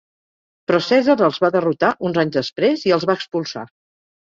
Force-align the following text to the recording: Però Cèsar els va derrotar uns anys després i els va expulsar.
Però 0.71 0.79
Cèsar 0.85 1.15
els 1.27 1.37
va 1.43 1.51
derrotar 1.57 1.93
uns 2.11 2.19
anys 2.23 2.39
després 2.41 2.89
i 2.91 2.97
els 2.99 3.09
va 3.13 3.19
expulsar. 3.21 3.71